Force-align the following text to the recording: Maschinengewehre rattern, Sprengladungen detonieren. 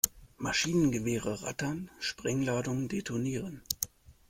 Maschinengewehre 0.39 1.43
rattern, 1.43 1.91
Sprengladungen 1.99 2.87
detonieren. 2.87 3.61